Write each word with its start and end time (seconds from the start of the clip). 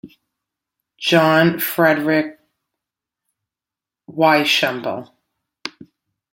John 0.97 1.59
Frederick 1.59 2.39
Weishampel. 4.09 5.11